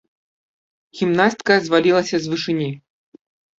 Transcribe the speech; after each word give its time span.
Гімнастка 1.01 1.59
звалілася 1.67 2.15
з 2.25 2.35
вышыні. 2.35 2.71